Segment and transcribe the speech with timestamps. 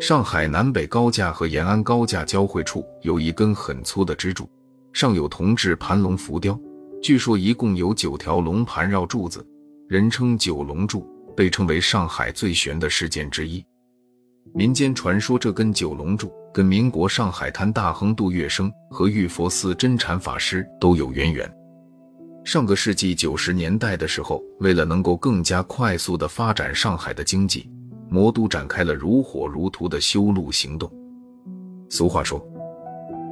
[0.00, 4.46] 上海南北高架和延安高架交汇处有一根很粗的支柱，
[4.92, 6.60] 上有铜制盘龙浮雕，
[7.02, 9.46] 据说一共有九条龙盘绕柱子，
[9.88, 13.64] 人称九龙柱，被称为上海最悬的事件之一。
[14.54, 21.50] 民间传说，这根九龙柱跟民国上海滩大亨杜月笙和玉佛寺真禅法师都有渊源。
[22.44, 27.68] 上个世纪九十年代的时候，为了能够更加快速的发展上海的经济。
[28.10, 30.88] 魔都展开了如火如荼的修路行动。
[31.88, 32.40] 俗话说，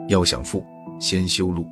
[0.09, 0.65] 要想富，
[0.99, 1.67] 先修路。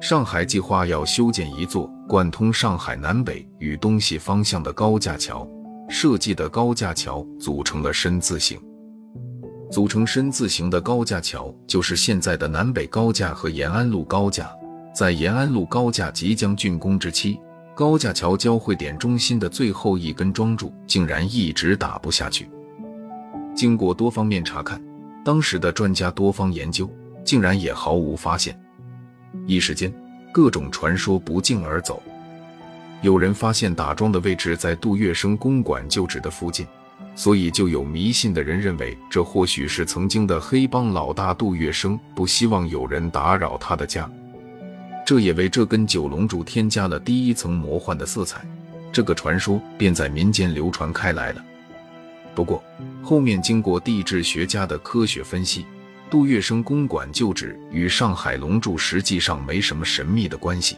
[0.00, 5.48] 上海计划要修建一座贯通上海南北与东西方向的高架桥，
[5.88, 8.60] 设计的高架桥组成了深字形。
[9.70, 14.50] 组成深字形的高架桥就是现在的南北高架和延安路高架。
[14.94, 17.38] 在延安路高架即将竣工之期。
[17.72, 22.50] 高架桥交汇点中心的最后一根桩柱竟然一直打不下去。
[23.54, 24.82] 经过多方面查看，
[25.24, 26.90] 当时的专家多方研究，
[27.24, 28.58] 竟然也毫无发现。
[29.46, 29.90] 一时间，
[30.30, 32.02] 各种传说不胫而走。
[33.00, 36.66] 有人发现打桩的位置在杜月笙公馆旧址的附近，
[37.14, 44.10] 所以就有迷信的人认为这或许是曾经的黑帮老大杜月笙不希望有人打扰他的家。
[45.10, 48.46] 这也为这根九龙柱添加了第一层魔幻的色彩，
[48.92, 51.44] 这个传说便在民间流传开来了。
[52.32, 52.62] 不过，
[53.02, 55.66] 后面经过地质学家的科学分析，
[56.08, 60.76] 杜月笙公馆旧址与上海龙柱实际上没什么神秘的关系。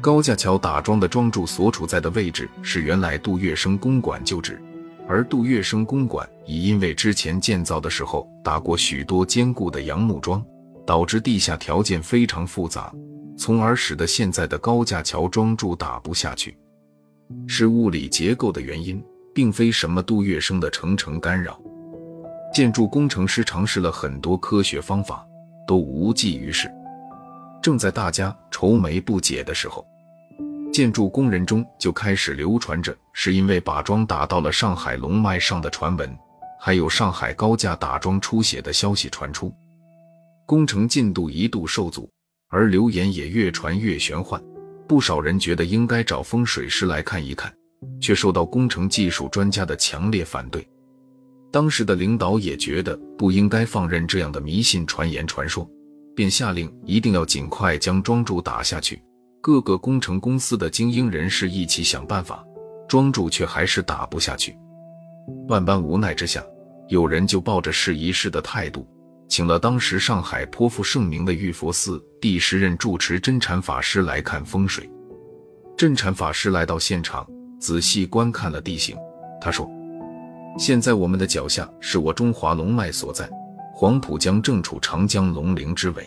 [0.00, 4.62] 高架桥打桩的桩柱所处在的位置是原来杜月笙公馆旧址，
[5.08, 10.40] 而杜月笙公馆已因为之前建造的时候打过许多坚固的杨木桩，
[10.86, 12.94] 导致地下条件非常复杂。
[13.36, 16.56] 从而使得现在的高架桥桩柱打不下去，
[17.46, 19.02] 是物理结构的原因，
[19.34, 21.60] 并非什么杜月笙的层层干扰。
[22.54, 25.26] 建筑工程师尝试了很多科学方法，
[25.66, 26.70] 都无济于事。
[27.62, 29.86] 正在大家愁眉不解的时候，
[30.72, 36.14] 建筑工人中就开始流传着是因为把桩打到了上海龙脉上的传闻，
[36.60, 39.52] 还有上海高架打桩出血的消息传出，
[40.44, 42.10] 工程进度一度受阻。
[42.52, 44.40] 而流言也越传越玄幻，
[44.86, 47.50] 不少人觉得应该找风水师来看一看，
[47.98, 50.64] 却受到工程技术专家的强烈反对。
[51.50, 55.68] 当时的领导也觉得不应该放任这样的迷信传言传说，
[56.14, 59.02] 便下令一定要尽快将桩柱打下去。
[59.40, 62.44] 各个工程公司的精英人士一起想办法，
[62.86, 64.54] 桩柱却还是打不下去。
[65.48, 66.44] 万般无奈之下，
[66.88, 68.86] 有人就抱着试一试的态度。
[69.32, 74.86] 请了当时上海颇负盛名的玉佛寺第十任住持真禅法师来看风水。
[75.74, 77.26] 真禅法师来到现场，
[77.58, 78.94] 仔细观看了地形。
[79.40, 79.66] 他说
[80.60, 83.26] ：“现在我们的脚下是我中华龙脉所在，
[83.74, 86.06] 黄浦江正处长江龙陵之尾。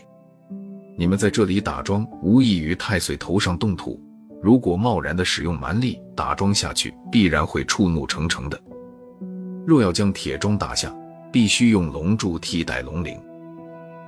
[0.96, 4.00] 你们在这里打桩，无异于太岁头上动土。
[4.40, 8.64] 如果贸然的使用蛮力打桩下去，必然会触怒成城的。
[9.66, 10.96] 若要将铁桩打下。”
[11.36, 13.20] 必须用龙柱替代龙鳞。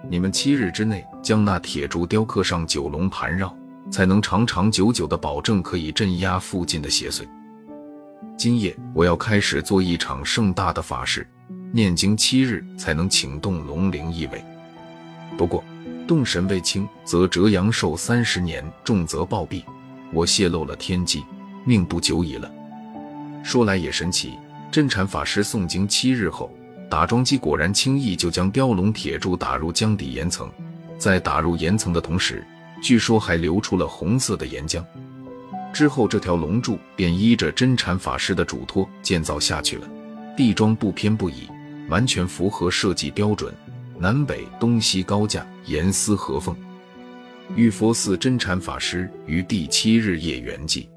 [0.09, 3.53] 你们七日之内将那铁柱雕刻上九龙盘绕，
[3.91, 7.27] 才能长长久久的保证可以镇压附近的邪祟。
[8.37, 11.27] 今夜我要开始做一场盛大的法事，
[11.73, 14.41] 念经七日才能请动龙灵一尾。
[15.37, 15.61] 不过
[16.07, 19.61] 动神未清，则折阳寿三十年；重则暴毙。
[20.13, 21.25] 我泄露了天机，
[21.66, 22.49] 命不久矣了。
[23.43, 24.35] 说来也神奇，
[24.71, 26.49] 镇禅法师诵经七日后。
[26.89, 30.49] 打桩机果然轻易就将雕龙铁柱打入江底岩层，
[30.97, 32.45] 在打入岩层的同时，
[32.81, 34.83] 据说还流出了红色的岩浆。
[35.73, 39.87] 之后，这条龙柱便依着真禅法师的嘱托建造下去了。
[40.35, 41.49] 地桩不偏不倚，
[41.89, 43.53] 完全符合设计标准，
[43.99, 46.55] 南北东西高架严丝合缝。
[47.55, 50.87] 玉佛寺真禅法师于第七日夜圆寂。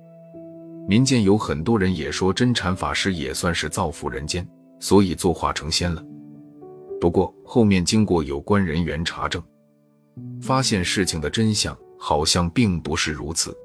[0.87, 4.47] 民间有很多人也说，真禅法师也算是造福人间。
[4.81, 6.03] 所以作画成仙了。
[7.01, 9.43] 不过后面经过有关人员查证，
[10.43, 13.57] 发现事情的真相好像并不是如此。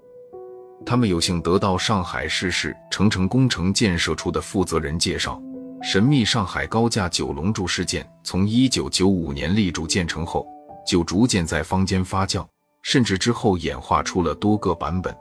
[0.85, 5.41] 他们有幸得到上海市市城城工程建设处的负责人介绍，
[5.81, 10.45] 神秘上海高架九龙柱事件从一九九五年立柱建成后，
[10.85, 12.45] 就逐渐在坊间发酵，
[12.83, 15.15] 甚至之后演化出了多个版本。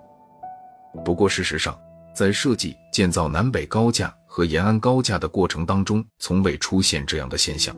[1.04, 1.76] 不过事实上，
[2.14, 4.14] 在设计建造南北高架。
[4.26, 7.72] 和延安高架的过程当中，从未出现这样的现象。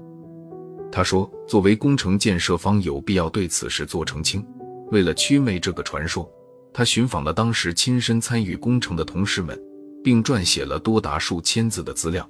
[0.91, 4.43] 他说：“作为工程建设方，有必要对此事做澄清。
[4.91, 6.27] 为了驱魅这个传说，
[6.73, 9.61] 他寻访了当时亲身参与工程的同事们，
[10.03, 12.27] 并撰写了多达数千字的资料。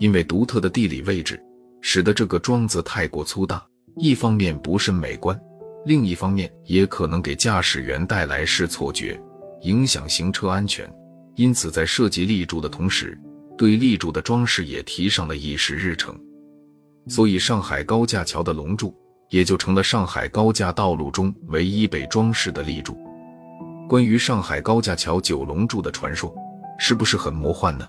[0.00, 1.40] 因为独特的地理位置，
[1.80, 3.64] 使得这个桩子太过粗大，
[3.98, 5.40] 一方面不甚美观，
[5.86, 9.16] 另一方面也可能给驾驶员带来视错觉，
[9.60, 10.92] 影响行车安全。
[11.38, 13.16] 因此，在设计立柱的同时，
[13.56, 16.12] 对立柱的装饰也提上了议事日程。
[17.06, 18.92] 所以，上海高架桥的龙柱
[19.30, 22.98] 也就成了上海高架道路中唯一被装饰的立柱。
[23.88, 26.34] 关于上海高架桥九龙柱的传说，
[26.76, 27.88] 是不是很魔幻呢？